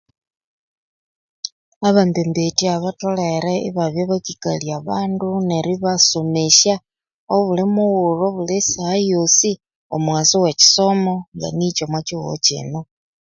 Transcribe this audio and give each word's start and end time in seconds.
Abembembetya 1.87 2.71
batholere 2.83 3.53
obabya 3.67 4.03
bakikalya 4.11 4.71
abandu 4.79 5.27
neribasomesya 5.47 6.75
obulimughulhu 7.35 8.23
obulisaha 8.29 8.95
yosi 9.11 9.51
omughasu 9.95 10.35
we 10.43 10.51
kisomo 10.59 11.13
nganiki 11.35 11.81
omokihugho 11.83 12.35
kino. 12.45 12.79